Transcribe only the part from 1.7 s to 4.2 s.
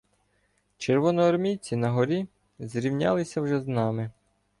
на горі зрівнялися вже з нами.